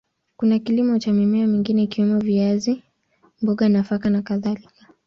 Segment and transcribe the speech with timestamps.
[0.37, 2.83] Kuna kilimo cha mimea mingine ikiwemo viazi,
[3.41, 4.69] mboga, nafaka na kadhalika.